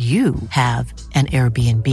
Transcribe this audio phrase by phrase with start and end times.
[0.00, 1.86] you have an Airbnb.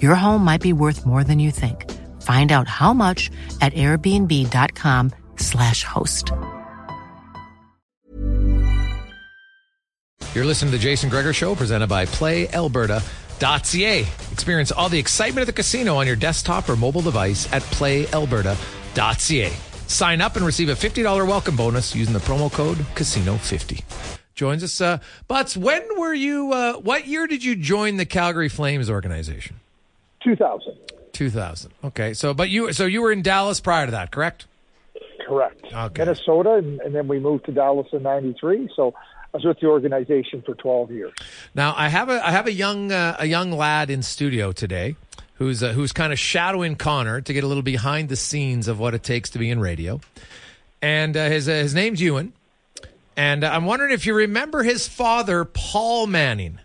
[0.00, 1.90] Your home might be worth more than you think.
[2.22, 6.30] Find out how much at airbnb.com/slash host.
[10.34, 14.06] You're listening to the Jason Gregor Show, presented by PlayAlberta.ca.
[14.30, 19.52] Experience all the excitement of the casino on your desktop or mobile device at PlayAlberta.ca.
[19.88, 24.20] Sign up and receive a $50 welcome bonus using the promo code Casino50.
[24.34, 24.98] Joins us, uh,
[25.28, 25.56] Butts.
[25.56, 26.52] When were you?
[26.52, 29.60] Uh, what year did you join the Calgary Flames organization?
[30.24, 30.74] 2000.
[31.12, 31.72] 2000.
[31.84, 34.46] Okay, so but you so you were in Dallas prior to that, correct?
[35.26, 35.64] Correct.
[35.72, 36.02] Okay.
[36.02, 38.70] Minnesota, and, and then we moved to Dallas in '93.
[38.74, 38.94] So
[39.34, 41.12] I was with the organization for 12 years.
[41.54, 44.96] Now I have a I have a young uh, a young lad in studio today
[45.34, 48.78] who's uh, who's kind of shadowing Connor to get a little behind the scenes of
[48.78, 50.00] what it takes to be in radio,
[50.80, 52.32] and uh, his uh, his name's Ewan,
[53.16, 56.58] and I'm wondering if you remember his father, Paul Manning,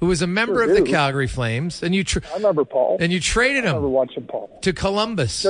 [0.00, 0.90] who was a member Sure of the.
[0.90, 2.98] Calgary Flames, and you tra- I remember Paul.
[3.00, 4.58] and you traded I remember him watching Paul.
[4.62, 5.46] to Columbus.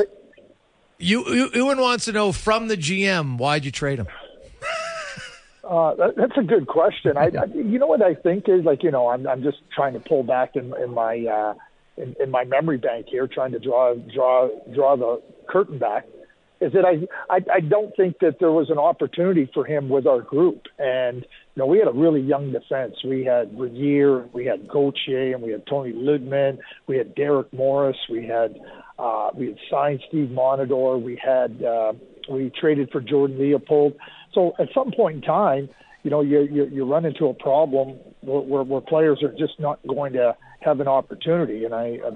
[1.01, 4.09] You, you Ewan wants to know from the GM why'd you trade him?
[5.63, 7.17] Uh, that, that's a good question.
[7.19, 9.93] I, I, you know what I think is like, you know, I'm, I'm just trying
[9.93, 11.55] to pull back in, in my, uh,
[11.99, 16.07] in, in my memory bank here, trying to draw, draw, draw the curtain back.
[16.61, 20.07] Is that I, I, I don't think that there was an opportunity for him with
[20.07, 22.95] our group, and you know, we had a really young defense.
[23.05, 27.97] We had Regehr, we had Gauthier, and we had Toni Lydman, we had Derek Morris,
[28.11, 28.59] we had,
[28.99, 31.93] uh, we had signed Steve Montador, we had, uh,
[32.31, 33.95] we traded for Jordan Leopold.
[34.35, 35.69] So at some point in time,
[36.03, 39.59] you know, you you, you run into a problem where, where, where players are just
[39.59, 42.11] not going to have an opportunity, and I, uh,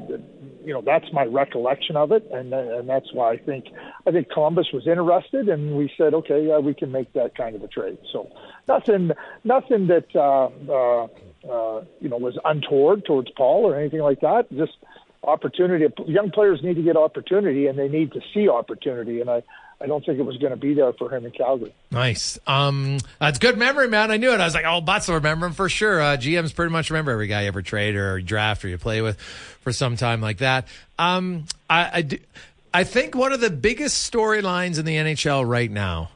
[0.64, 3.66] you know, that's my recollection of it, and and that's why I think
[4.06, 7.54] I think Columbus was interested, and we said, okay, yeah, we can make that kind
[7.54, 7.98] of a trade.
[8.12, 8.28] So
[8.66, 9.12] nothing
[9.44, 11.04] nothing that uh, uh,
[11.52, 14.46] uh, you know was untoward towards Paul or anything like that.
[14.50, 14.72] Just
[15.22, 15.86] opportunity.
[16.06, 19.42] Young players need to get opportunity, and they need to see opportunity, and I.
[19.82, 21.74] I don't think it was going to be there for him in Calgary.
[21.90, 22.38] Nice.
[22.46, 24.12] Um, that's good memory, man.
[24.12, 24.38] I knew it.
[24.38, 26.00] I was like, oh, Butts will remember him for sure.
[26.00, 29.02] Uh, GMs pretty much remember every guy you ever trade or draft or you play
[29.02, 30.68] with for some time like that.
[31.00, 31.80] Um, I,
[32.72, 36.10] I, I think one of the biggest storylines in the NHL right now,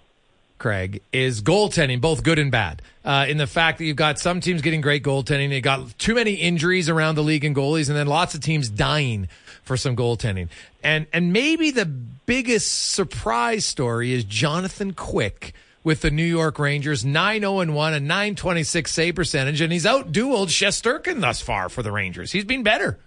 [0.58, 2.82] Craig, is goaltending, both good and bad.
[3.04, 6.14] Uh, in the fact that you've got some teams getting great goaltending, you got too
[6.14, 9.28] many injuries around the league and goalies, and then lots of teams dying
[9.66, 10.48] for some goaltending.
[10.82, 15.52] And and maybe the biggest surprise story is Jonathan Quick
[15.84, 20.48] with the New York Rangers, 9-0 and 1, a 926 save percentage, and he's outdueled
[20.48, 22.32] Shesterkin thus far for the Rangers.
[22.32, 22.98] He's been better.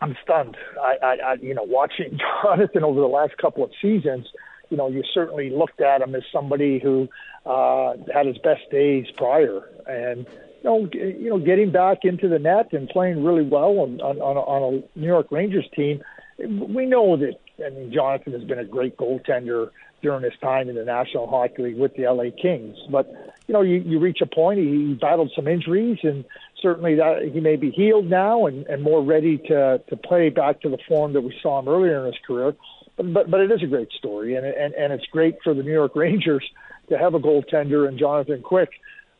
[0.00, 0.56] I'm stunned.
[0.80, 4.28] I, I, I, you know, watching Jonathan over the last couple of seasons,
[4.68, 7.08] you know, you certainly looked at him as somebody who
[7.44, 10.26] uh, had his best days prior, and
[10.62, 14.18] you know, you know, getting back into the net and playing really well on on,
[14.18, 16.02] on a New York Rangers team.
[16.38, 17.34] We know that.
[17.64, 19.70] I mean, Jonathan has been a great goaltender
[20.02, 22.76] during his time in the National Hockey League with the LA Kings.
[22.90, 23.10] But
[23.46, 24.58] you know, you, you reach a point.
[24.58, 26.24] He battled some injuries, and
[26.62, 30.60] certainly that he may be healed now and, and more ready to to play back
[30.62, 32.54] to the form that we saw him earlier in his career.
[32.96, 35.62] But but, but it is a great story, and and and it's great for the
[35.62, 36.44] New York Rangers
[36.88, 38.70] to have a goaltender and Jonathan Quick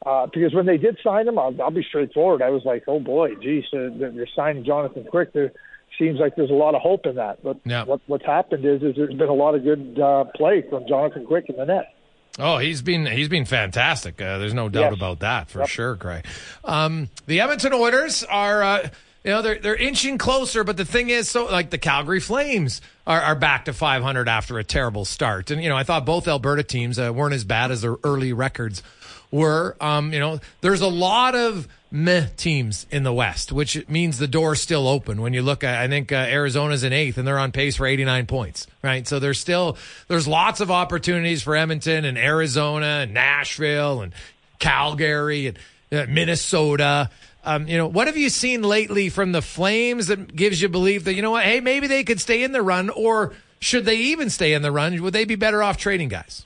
[0.05, 2.43] uh, because when they did sign him, I'll, I'll be straightforward.
[2.43, 5.33] I was like, oh boy, geez, uh, they're signing Jonathan Quick.
[5.33, 5.53] There
[5.99, 7.43] seems like there's a lot of hope in that.
[7.43, 7.85] But yeah.
[7.85, 11.27] what what's happened is, is there's been a lot of good uh, play from Jonathan
[11.27, 11.95] Quick in the net.
[12.39, 14.21] Oh, he's been he's been fantastic.
[14.21, 14.95] Uh, there's no doubt yes.
[14.95, 15.69] about that for yep.
[15.69, 16.23] sure, Gray.
[16.65, 18.63] Um, the Edmonton Oilers are.
[18.63, 18.89] Uh,
[19.23, 22.81] you know they're they're inching closer, but the thing is, so like the Calgary Flames
[23.07, 26.27] are, are back to 500 after a terrible start, and you know I thought both
[26.27, 28.83] Alberta teams uh, weren't as bad as their early records
[29.31, 29.77] were.
[29.81, 34.29] Um, you know, there's a lot of meh teams in the West, which means the
[34.29, 35.21] door's still open.
[35.21, 37.87] When you look at, I think uh, Arizona's in eighth and they're on pace for
[37.87, 39.07] 89 points, right?
[39.07, 39.77] So there's still,
[40.09, 44.13] there's lots of opportunities for Edmonton and Arizona and Nashville and
[44.59, 45.59] Calgary and
[45.93, 47.11] uh, Minnesota.
[47.43, 51.05] Um, you know, what have you seen lately from the Flames that gives you belief
[51.05, 53.97] that, you know what, hey, maybe they could stay in the run or should they
[53.97, 55.01] even stay in the run?
[55.03, 56.45] Would they be better off trading guys?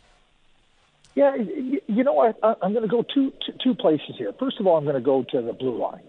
[1.14, 2.38] Yeah, you know what?
[2.42, 3.32] I'm going to go two,
[3.62, 4.32] two places here.
[4.38, 6.02] First of all, I'm going to go to the blue line.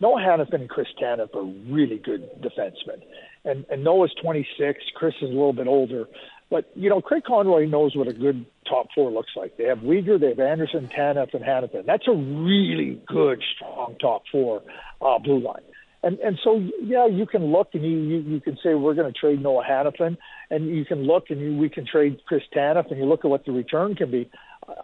[0.00, 3.02] Noah Hanifin and Chris Tanev are really good defensemen.
[3.44, 6.06] And, and Noah's 26, Chris is a little bit older.
[6.50, 9.56] But, you know, Craig Conroy knows what a good top four looks like.
[9.56, 11.84] They have Weegar, they have Andersson, Tanev, and Hanifin.
[11.84, 14.62] That's a really good, strong top four
[15.00, 15.62] uh, blue line.
[16.02, 19.12] And and so yeah, you can look and you you, you can say we're going
[19.12, 20.16] to trade Noah Hanifin,
[20.48, 23.30] and you can look and you, we can trade Chris Tanev, and you look at
[23.30, 24.30] what the return can be.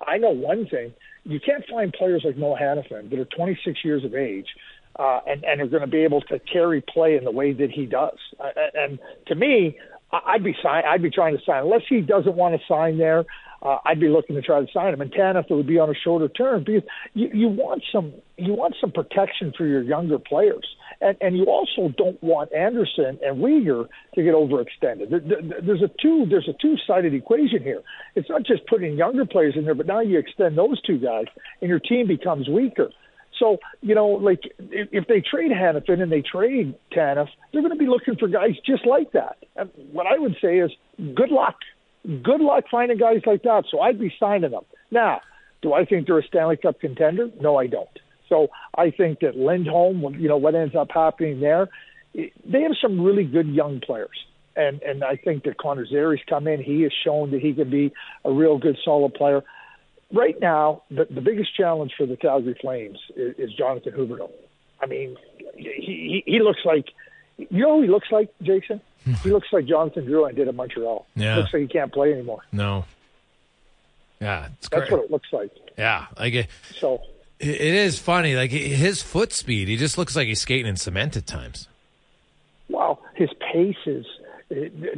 [0.06, 0.92] I know one thing:
[1.24, 4.46] you can't find players like Noah Hanifin that are 26 years of age
[4.98, 7.70] uh, and and are going to be able to carry play in the way that
[7.70, 8.18] he does.
[8.38, 9.78] Uh, and to me,
[10.12, 13.24] I'd be sign I'd be trying to sign unless he doesn't want to sign there.
[13.62, 15.00] Uh, I'd be looking to try to sign him.
[15.00, 16.82] And Tanev would be on a shorter term because
[17.14, 20.66] you, you want some you want some protection for your younger players,
[21.04, 25.10] and and you also don't want Andersson and Weegar to get overextended.
[25.10, 27.82] There, there, there's a two there's a two sided equation here.
[28.16, 31.26] It's not just putting younger players in there, but now you extend those two guys,
[31.60, 32.90] and your team becomes weaker.
[33.38, 37.72] So, you know, like if, if they trade Hanifin and they trade Tanev, they're going
[37.72, 39.36] to be looking for guys just like that.
[39.56, 40.70] And what I would say is
[41.14, 41.56] good luck.
[42.04, 43.64] Good luck finding guys like that.
[43.70, 44.64] So I'd be signing them.
[44.90, 45.20] Now,
[45.62, 47.28] do I think they're a Stanley Cup contender?
[47.40, 47.88] No, I don't.
[48.28, 51.68] So I think that Lindholm, you know, what ends up happening there,
[52.14, 54.24] they have some really good young players.
[54.56, 56.62] And and I think that Connor Zary's come in.
[56.62, 57.92] He has shown that he can be
[58.24, 59.42] a real good, solid player
[60.14, 64.30] right now, the, the biggest challenge for the Calgary Flames is, is Jonathan Huberdeau.
[64.80, 65.16] I mean,
[65.56, 66.86] he, he, he looks like,
[67.36, 68.80] you know who he looks like, Jason?
[69.04, 69.14] Hmm.
[69.14, 71.06] he looks like Jonathan Drouin did at Montreal.
[71.14, 71.36] Yeah.
[71.36, 72.42] Looks like he can't play anymore.
[72.52, 72.84] No.
[74.20, 75.50] Yeah, it's That's what it looks like.
[75.76, 77.02] Yeah, like it, so.
[77.44, 79.68] It is funny, like his foot speed.
[79.68, 81.68] He just looks like he's skating in cement at times.
[82.70, 84.06] Well, his pace is
[84.50, 84.54] uh,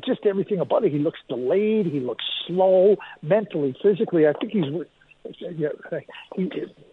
[0.07, 0.93] just everything about it.
[0.93, 1.87] He looks delayed.
[1.87, 4.29] He looks slow, mentally, physically.
[4.29, 5.99] I think he's uh, yeah, uh,
[6.37, 6.51] he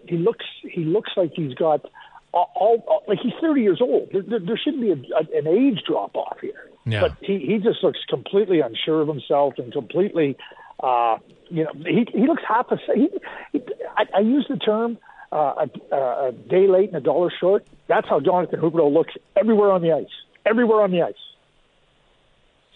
[0.07, 1.85] he looks he looks like he's got
[2.33, 4.09] all, all like he's 30 years old.
[4.11, 6.69] There, there, there shouldn't be a, a, an age drop off here.
[6.85, 7.01] Yeah.
[7.01, 10.35] But he he just looks completely unsure of himself and completely
[10.81, 11.17] uh
[11.49, 13.09] you know he he looks half a he,
[13.51, 13.61] he
[13.95, 14.97] I, I use the term
[15.33, 15.95] uh, a,
[16.27, 17.65] a day late and a dollar short.
[17.87, 20.05] That's how Jonathan Huberdeau looks everywhere on the ice.
[20.45, 21.13] Everywhere on the ice.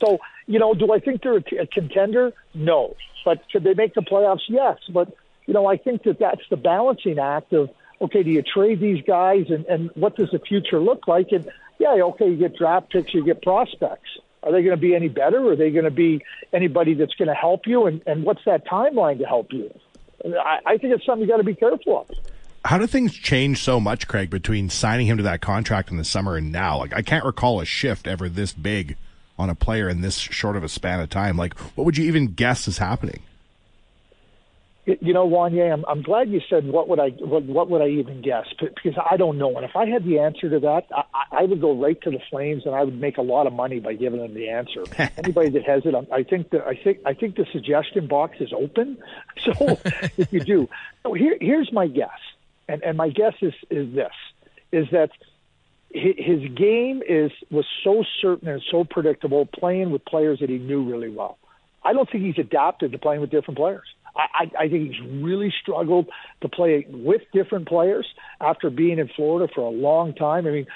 [0.03, 2.33] So, you know, do I think they're a, a contender?
[2.53, 2.95] No.
[3.25, 4.47] But could they make the playoffs?
[4.47, 4.77] Yes.
[4.89, 5.13] But
[5.45, 9.03] you know, I think that that's the balancing act of okay, do you trade these
[9.03, 11.31] guys and, and what does the future look like?
[11.31, 11.49] And
[11.79, 14.09] yeah, okay, you get draft picks, you get prospects.
[14.43, 15.51] Are they going to be any better?
[15.51, 16.23] Are they going to be
[16.53, 17.87] anybody that's going to help you?
[17.87, 19.73] And, and what's that timeline to help you?
[20.23, 22.17] I, I think it's something you got to be careful of.
[22.67, 26.03] How do things change so much, Craig, between signing him to that contract in the
[26.03, 26.79] summer and now?
[26.79, 28.97] Like, I can't recall a shift ever this big
[29.39, 31.37] on a player in this short of a span of time.
[31.37, 33.21] Like, what would you even guess is happening?
[34.85, 37.87] You know, Wanye, I'm, I'm glad you said what would I what, what would I
[37.87, 39.55] even guess because I don't know.
[39.55, 41.03] And if I had the answer to that, I,
[41.39, 43.79] I would go right to the Flames and I would make a lot of money
[43.79, 44.83] by giving them the answer.
[45.17, 48.51] Anybody that has it, I think that I think I think the suggestion box is
[48.53, 48.97] open.
[49.43, 49.79] So
[50.17, 50.69] if you do,
[51.03, 52.09] so here here's my guess,
[52.67, 54.11] and and my guess is is this
[54.71, 55.09] is that
[55.89, 60.83] his game is was so certain and so predictable, playing with players that he knew
[60.83, 61.37] really well.
[61.83, 63.87] I don't think he's adapted to playing with different players.
[64.15, 66.09] I, I I think he's really struggled
[66.41, 68.05] to play with different players
[68.41, 70.45] after being in Florida for a long time.
[70.45, 70.67] I mean,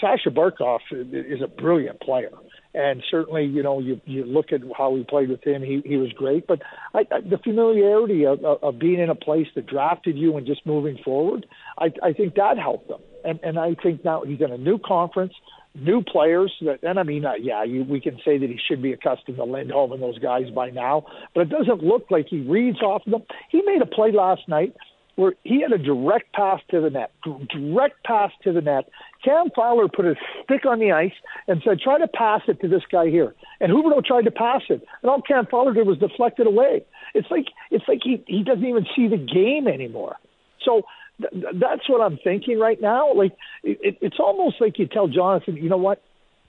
[0.00, 2.30] Sasha Barkov is a brilliant player
[2.74, 5.62] and certainly, you know, you you look at how he played with him.
[5.62, 6.62] He he was great, but
[6.94, 10.46] I, I, the familiarity of, of, of being in a place that drafted you and
[10.46, 11.46] just moving forward,
[11.78, 13.00] I, I think that helped them.
[13.24, 15.34] And and I think now he's in a new conference,
[15.74, 16.52] new players.
[16.62, 19.36] That and I mean, uh, yeah, you, we can say that he should be accustomed
[19.36, 23.02] to Lindholm and those guys by now, but it doesn't look like he reads off
[23.06, 23.22] of them.
[23.50, 24.74] He made a play last night
[25.16, 27.12] where he had a direct pass to the net,
[27.50, 28.88] direct pass to the net.
[29.24, 31.12] Cam Fowler put his stick on the ice
[31.46, 34.62] and said, "Try to pass it to this guy here." And Huberdeau tried to pass
[34.68, 36.84] it, and all Cam Fowler did was deflect it away.
[37.14, 40.16] It's like it's like he he doesn't even see the game anymore.
[40.64, 40.82] So
[41.20, 43.12] th- that's what I'm thinking right now.
[43.12, 46.02] Like it, it's almost like you tell Jonathan, you know what,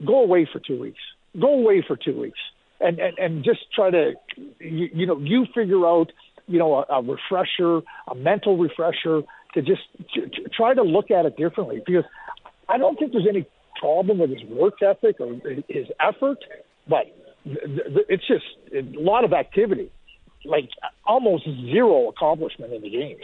[0.06, 1.02] go away for two weeks,
[1.40, 2.40] go away for two weeks,
[2.80, 4.14] and and and just try to
[4.60, 6.12] you, you know you figure out
[6.48, 9.22] you know, a, a refresher, a mental refresher
[9.54, 9.82] to just
[10.14, 12.06] to, to try to look at it differently because
[12.70, 13.48] I don't think there's any
[13.80, 15.34] problem with his work ethic or
[15.68, 16.38] his effort,
[16.88, 17.06] but
[17.46, 19.92] it's just a lot of activity,
[20.46, 20.70] like
[21.06, 23.24] almost zero accomplishment in the games.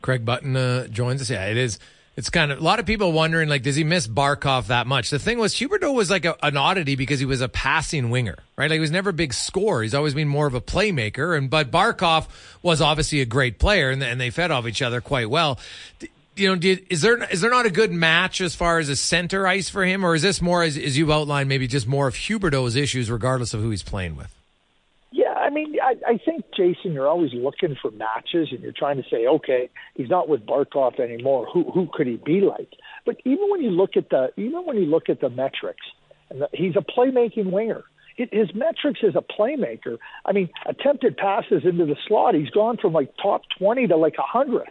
[0.00, 1.30] Craig Button uh, joins us.
[1.30, 1.78] Yeah, it is
[2.14, 5.08] it's kind of a lot of people wondering like, does he miss Barkov that much?
[5.08, 8.36] The thing was, Huberdeau was like a, an oddity because he was a passing winger,
[8.56, 8.68] right?
[8.68, 9.82] Like he was never a big scorer.
[9.82, 11.36] He's always been more of a playmaker.
[11.36, 12.28] And but Barkov
[12.62, 15.58] was obviously a great player, and, and they fed off each other quite well.
[16.36, 18.96] You know, did, is there is there not a good match as far as a
[18.96, 22.08] center ice for him, or is this more as, as you outlined, maybe just more
[22.08, 24.34] of Huberdeau's issues, regardless of who he's playing with?
[25.42, 29.08] I mean, I, I think Jason, you're always looking for matches, and you're trying to
[29.10, 31.48] say, okay, he's not with Barkov anymore.
[31.52, 32.68] Who who could he be like?
[33.04, 35.84] But even when you look at the even when you look at the metrics,
[36.30, 37.82] and the, he's a playmaking winger.
[38.16, 39.96] His metrics as a playmaker.
[40.26, 42.34] I mean, attempted passes into the slot.
[42.34, 44.68] He's gone from like top twenty to like a hundred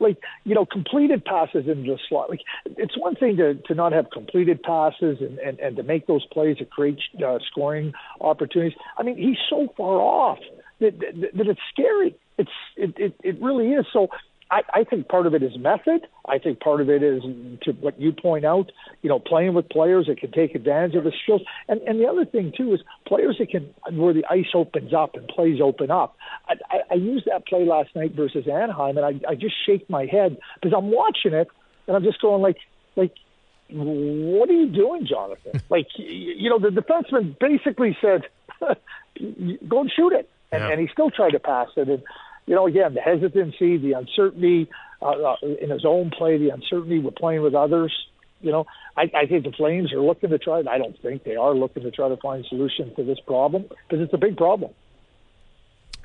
[0.00, 2.30] like you know completed passes into the slot.
[2.30, 2.40] Like
[2.76, 6.24] it's one thing to to not have completed passes and and, and to make those
[6.26, 8.78] plays to create uh, scoring opportunities.
[8.98, 10.38] I mean, he's so far off
[10.80, 12.16] that that, that it's scary.
[12.38, 13.86] It's it, it it really is.
[13.92, 14.08] So
[14.50, 16.06] I, I think part of it is method.
[16.26, 17.22] I think part of it is
[17.62, 21.04] to what you point out, you know, playing with players that can take advantage of
[21.04, 21.42] the skills.
[21.68, 25.14] And and the other thing too is players that can where the ice opens up
[25.14, 26.16] and plays open up.
[26.48, 29.88] I, I, I used that play last night versus Anaheim, and I, I just shake
[29.90, 31.48] my head because I'm watching it
[31.86, 32.58] and I'm just going like
[32.96, 33.12] like
[33.70, 35.60] what are you doing, Jonathan?
[35.68, 38.22] like you know, the defenseman basically said,
[39.68, 40.70] "Go and shoot it," and, yeah.
[40.70, 41.88] and he still tried to pass it.
[41.88, 42.02] And
[42.48, 44.70] you know, again, the hesitancy, the uncertainty
[45.02, 47.94] uh, uh, in his own play, the uncertainty with playing with others.
[48.40, 50.60] You know, I, I think the Flames are looking to try.
[50.60, 54.02] I don't think they are looking to try to find solutions to this problem because
[54.02, 54.72] it's a big problem.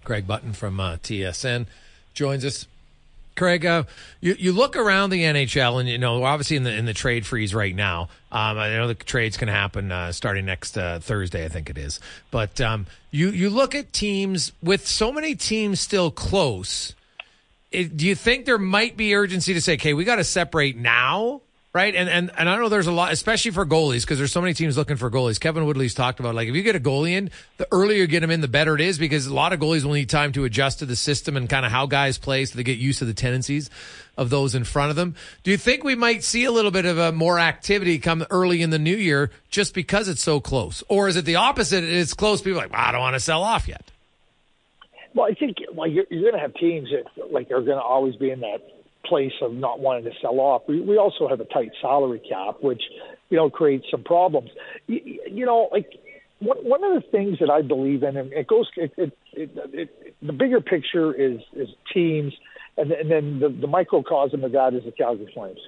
[0.03, 1.65] Craig Button from uh, TSN
[2.13, 2.67] joins us.
[3.35, 3.83] Craig, uh,
[4.21, 7.25] you you look around the NHL, and you know, obviously in the in the trade
[7.25, 8.09] freeze right now.
[8.31, 11.77] Um, I know the trade's can happen uh, starting next uh, Thursday, I think it
[11.77, 11.99] is.
[12.31, 16.95] But um, you you look at teams with so many teams still close.
[17.71, 20.77] It, do you think there might be urgency to say, "Okay, we got to separate
[20.77, 21.41] now"?
[21.73, 21.95] Right?
[21.95, 24.53] And and and I know there's a lot, especially for goalies, because there's so many
[24.53, 25.39] teams looking for goalies.
[25.39, 28.23] Kevin Woodley's talked about like if you get a goalie in, the earlier you get
[28.23, 30.45] him in, the better it is, because a lot of goalies will need time to
[30.45, 33.05] adjust to the system and kind of how guys play, so they get used to
[33.05, 33.69] the tendencies
[34.15, 35.15] of those in front of them.
[35.41, 38.61] Do you think we might see a little bit of a more activity come early
[38.61, 41.83] in the new year just because it's so close, or is it the opposite?
[41.83, 42.41] It's close.
[42.41, 43.83] People like, well, I don't want to sell off yet.
[45.15, 47.83] Well, I think well, you're, you're going to have teams that like are going to
[47.83, 48.61] always be in that
[49.13, 50.63] place of not wanting to sell off.
[50.67, 52.81] We, we also have a tight salary cap, which
[53.29, 54.49] you know creates some problems.
[54.87, 55.87] You, you know, like
[56.39, 59.51] one, one of the things that I believe in, and it goes, it, it, it,
[59.71, 62.33] it, the bigger picture is is teams,
[62.75, 65.59] and, and then the, the microcosm of that is the Calgary Flames.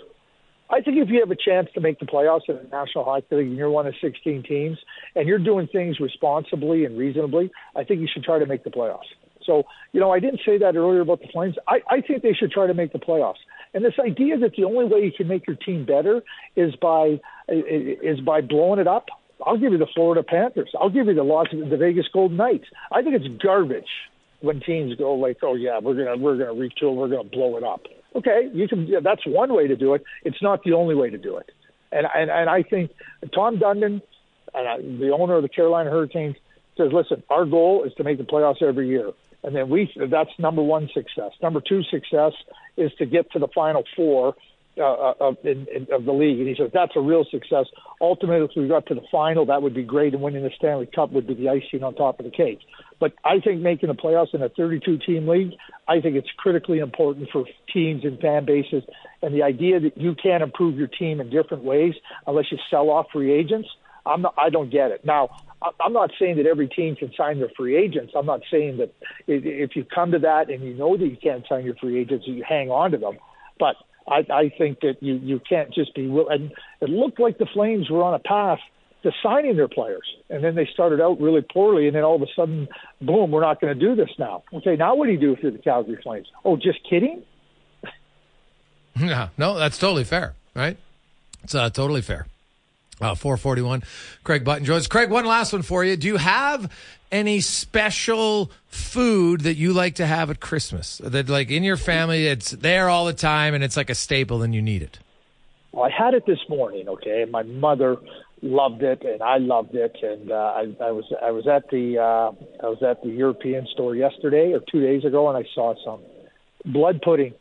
[0.68, 3.36] I think if you have a chance to make the playoffs in the National Hockey
[3.36, 4.80] League and you're one of 16 teams
[5.16, 8.72] and you're doing things responsibly and reasonably, I think you should try to make the
[8.72, 9.14] playoffs.
[9.46, 11.56] So, you know, I didn't say that earlier about the Flames.
[11.68, 13.40] I, I think they should try to make the playoffs.
[13.74, 16.24] And this idea that the only way you can make your team better
[16.56, 19.10] is by is by blowing it up.
[19.46, 20.70] I'll give you the Florida Panthers.
[20.80, 22.66] I'll give you the Las the Vegas Golden Knights.
[22.92, 23.90] I think it's garbage
[24.40, 27.64] when teams go like, "Oh yeah, we're gonna we're gonna retool, we're gonna blow it
[27.64, 27.82] up."
[28.16, 28.88] Okay, you can.
[28.88, 30.04] Yeah, that's one way to do it.
[30.24, 31.52] It's not the only way to do it.
[31.92, 32.92] And and and I think
[33.34, 34.02] Tom Dundon,
[34.54, 36.38] and the owner of the Carolina Hurricanes,
[36.78, 39.12] says, "Listen, our goal is to make the playoffs every year."
[39.46, 41.32] And then we that's number one success.
[41.42, 42.34] Number two success
[42.78, 44.36] is to get to the final four
[44.78, 46.40] uh, of, in, in, of the league.
[46.40, 47.66] And he says that's a real success.
[48.02, 50.90] Ultimately, if we got to the final, that would be great, and winning the Stanley
[50.94, 52.60] Cup would be the icing on top of the cake.
[53.00, 55.52] But I think making the playoffs in a 32 team league,
[55.88, 58.84] I think it's critically important for teams and fan bases.
[59.22, 61.94] And the idea that you can improve your team in different ways
[62.26, 63.70] unless you sell off free agents,
[64.06, 65.06] I'm not, I don't get it.
[65.06, 65.30] Now,
[65.84, 68.14] I'm not saying that every team can sign their free agents.
[68.16, 68.94] I'm not saying that
[69.28, 72.26] if you come to that and you know that you can't sign your free agents,
[72.28, 73.18] you hang on to them.
[73.60, 73.76] But
[74.08, 76.04] I, I think that you you can't just be.
[76.06, 78.60] And it looked like the Flames were on a path
[79.04, 82.22] to signing their players, and then they started out really poorly, and then all of
[82.22, 82.68] a sudden,
[83.02, 84.44] boom, we're not going to do this now.
[84.54, 86.28] Okay, now what do you do if you're the Calgary Flames?
[86.44, 87.24] Oh, just kidding.
[88.98, 90.78] Yeah, no, that's totally fair, right?
[91.44, 92.28] It's uh, totally fair.
[93.02, 93.84] Uh, 441.
[94.24, 94.88] Craig Button joins.
[94.88, 95.98] Craig, one last one for you.
[95.98, 96.72] Do you have
[97.12, 101.00] any special food that you like to have at Christmas?
[101.04, 104.42] That, like, in your family, it's there all the time and it's like a staple
[104.42, 105.00] and you need it?
[105.74, 107.26] Well, I had it this morning, okay?
[107.30, 107.98] My mother
[108.42, 109.98] loved it and I loved it.
[110.02, 112.32] And uh, I, I was I was at the uh,
[112.66, 116.00] I was at the European store yesterday or two days ago and I saw some
[116.72, 117.34] blood pudding.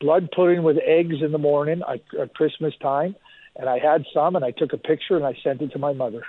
[0.00, 3.16] Blood pudding with eggs in the morning at Christmas time
[3.58, 5.92] and I had some, and I took a picture and I sent it to my
[5.92, 6.22] mother.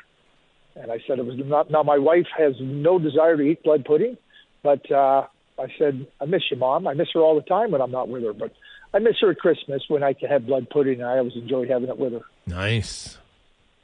[0.75, 1.72] And I said it was not.
[1.72, 4.17] Now my wife has no desire to eat blood pudding,
[4.62, 5.25] but uh,
[5.57, 6.88] I said I miss you, mom.
[6.88, 8.53] I miss her all the time when I'm not with her, but
[8.93, 11.67] I miss her at Christmas when I can have blood pudding, and I always enjoy
[11.67, 12.22] having it with her.
[12.46, 13.17] Nice.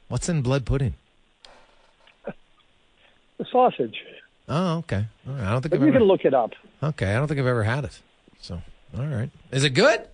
[0.08, 0.94] What's in blood pudding?
[3.38, 3.96] the sausage.
[4.48, 5.06] Oh, okay.
[5.26, 5.42] All right.
[5.42, 5.98] I don't think but I've you ever...
[5.98, 6.52] can look it up.
[6.82, 8.00] Okay, I don't think I've ever had it.
[8.40, 8.62] So,
[8.96, 9.30] all right.
[9.50, 10.06] Is it good?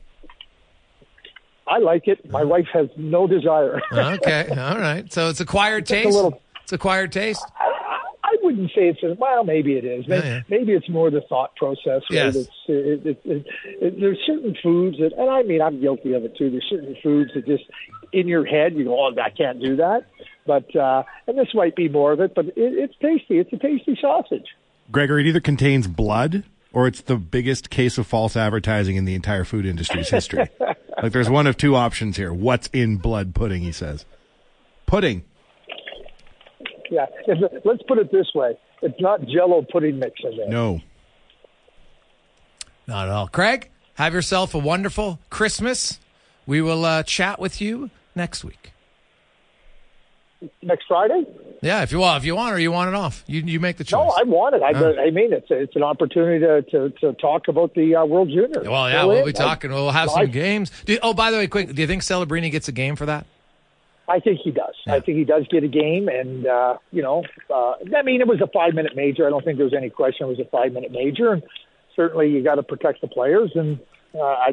[1.70, 2.28] I like it.
[2.30, 3.80] My wife has no desire.
[3.92, 5.10] okay, all right.
[5.12, 6.08] So it's acquired taste.
[6.08, 7.44] It's A little, it's acquired taste.
[7.58, 9.44] I, I wouldn't say it's a, well.
[9.44, 10.06] Maybe it is.
[10.08, 10.40] Maybe, yeah.
[10.48, 12.02] maybe it's more the thought process.
[12.10, 12.34] Yes.
[12.34, 16.24] It's, it, it, it, it, there's certain foods that, and I mean, I'm guilty of
[16.24, 16.50] it too.
[16.50, 17.64] There's certain foods that just
[18.12, 20.06] in your head you go, "Oh, I can't do that."
[20.46, 23.38] But uh, and this might be more of it, but it, it's tasty.
[23.38, 24.46] It's a tasty sausage.
[24.90, 29.14] Gregor, it either contains blood or it's the biggest case of false advertising in the
[29.14, 30.48] entire food industry's history.
[31.02, 32.32] like there's one of two options here.
[32.32, 34.04] What's in blood pudding, he says.
[34.86, 35.24] Pudding.
[36.90, 37.06] Yeah.
[37.64, 38.58] Let's put it this way.
[38.82, 40.48] It's not jello pudding mix in there.
[40.48, 40.80] No.
[42.87, 43.28] Not at all.
[43.28, 46.00] Craig, have yourself a wonderful Christmas.
[46.46, 48.72] We will uh, chat with you next week.
[50.62, 51.26] Next Friday?
[51.61, 53.76] Yeah, if you want, if you want, or you want it off, you you make
[53.76, 53.98] the choice.
[53.98, 54.62] No, I want it.
[54.62, 54.98] I, right.
[54.98, 58.62] I mean, it's it's an opportunity to to, to talk about the uh, World Junior.
[58.62, 59.70] Well, yeah, we'll be talking.
[59.70, 60.70] We'll have some games.
[60.87, 63.26] Do, oh, by the way, quick, do you think Celebrini gets a game for that?
[64.09, 64.74] I think he does.
[64.87, 64.94] Yeah.
[64.94, 68.26] I think he does get a game, and uh, you know, uh, I mean, it
[68.26, 69.26] was a five minute major.
[69.26, 71.42] I don't think there was any question it was a five minute major, and
[71.94, 73.53] certainly you got to protect the players.
[73.55, 73.79] And
[74.14, 74.48] uh, I,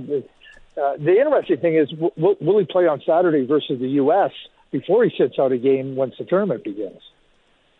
[0.80, 4.32] uh, the interesting thing is, will, will he play on Saturday versus the U.S.
[4.72, 7.02] before he sits out a game once the tournament begins?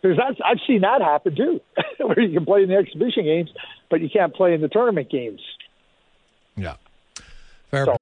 [0.02, 1.60] Because that's I've seen that happen too,
[1.98, 3.50] where you can play in the exhibition games,
[3.90, 5.40] but you can't play in the tournament games.
[6.56, 6.76] Yeah,
[7.70, 7.86] fair.
[7.86, 7.96] So.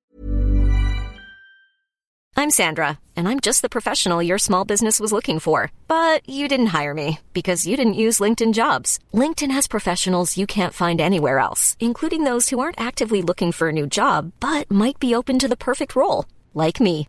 [2.39, 5.73] I'm Sandra, and I'm just the professional your small business was looking for.
[5.89, 8.99] But you didn't hire me because you didn't use LinkedIn Jobs.
[9.15, 13.71] LinkedIn has professionals you can't find anywhere else, including those who aren't actively looking for
[13.71, 17.09] a new job but might be open to the perfect role, like me.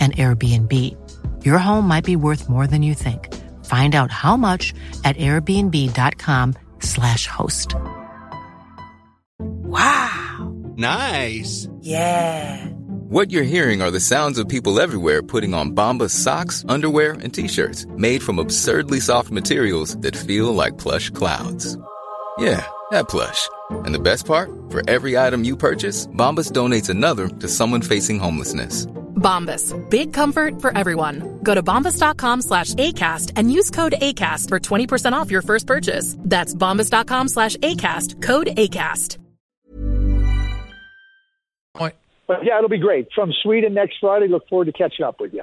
[0.00, 0.72] an Airbnb.
[1.44, 3.32] Your home might be worth more than you think.
[3.64, 7.74] Find out how much at airbnb.com/slash host.
[9.38, 10.54] Wow.
[10.76, 11.68] Nice.
[11.80, 12.66] Yeah.
[13.08, 17.32] What you're hearing are the sounds of people everywhere putting on Bombas socks, underwear, and
[17.32, 21.78] t-shirts made from absurdly soft materials that feel like plush clouds.
[22.38, 23.48] Yeah, that plush.
[23.70, 24.50] And the best part?
[24.70, 28.86] For every item you purchase, Bombas donates another to someone facing homelessness.
[29.24, 29.72] Bombas.
[29.88, 31.40] Big comfort for everyone.
[31.42, 36.16] Go to bombas.com slash ACAST and use code ACAST for 20% off your first purchase.
[36.20, 38.20] That's bombas.com slash ACAST.
[38.22, 39.18] Code ACAST.
[41.74, 41.94] Point.
[42.28, 43.08] but yeah, it'll be great.
[43.14, 44.28] From Sweden next Friday.
[44.28, 45.42] Look forward to catching up with you.